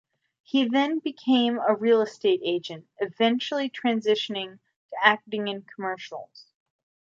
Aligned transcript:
He 0.41 0.67
then 0.67 0.97
became 0.97 1.59
a 1.59 1.75
real 1.75 2.01
estate 2.01 2.39
agent, 2.43 2.87
eventually 2.97 3.69
transitioning 3.69 4.57
to 4.89 4.97
acting 5.07 5.47
in 5.47 5.61
commercials. 5.61 6.47